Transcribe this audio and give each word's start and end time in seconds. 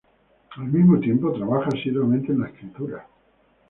Al 0.55 0.63
mismo 0.65 0.99
tiempo, 0.99 1.31
trabaja 1.31 1.69
asiduamente 1.71 2.31
en 2.31 2.39
la 2.39 2.47
escritura. 2.47 3.07